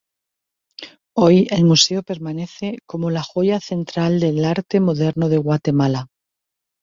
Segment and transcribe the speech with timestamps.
[1.15, 6.07] Hoy el Museo permanece como la joya central del arte moderno de Guatemala.